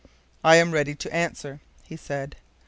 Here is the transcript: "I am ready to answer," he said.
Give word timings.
"I 0.43 0.55
am 0.55 0.71
ready 0.71 0.95
to 0.95 1.13
answer," 1.13 1.59
he 1.83 1.95
said. 1.95 2.35